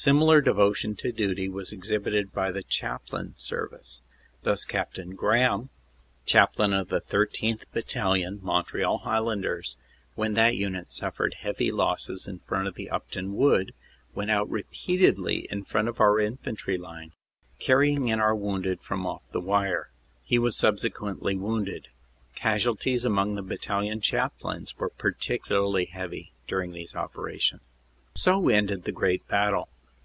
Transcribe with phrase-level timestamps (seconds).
[0.00, 4.00] Similar devotion to duty was exhibited by the Chaplain service.
[4.44, 5.00] Thus Capt.
[5.16, 5.70] Graham,
[6.24, 7.64] chaplain of the 13th.
[7.74, 9.76] Battal lion, Montreal Highlanders,
[10.14, 13.74] when that unit suffered heavy losses in front of Upton Wood,
[14.14, 16.46] went out repeatedly in front of OPERATIONS: SEPT.
[16.46, 16.76] 1 3.
[16.78, 17.12] CONTINUED 167 our infantry line,
[17.58, 19.90] carrying in our wounded from off the wire.
[20.22, 21.88] He was subsequently wounded.
[22.36, 27.62] Casualties among the Bat talion Chaplains were particularly heavy during these opera tions.
[28.14, 29.68] So ended the great battle.